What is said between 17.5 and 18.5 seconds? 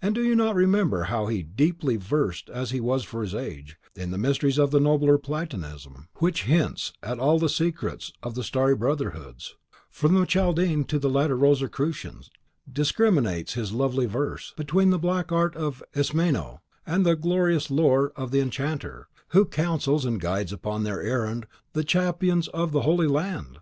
lore of the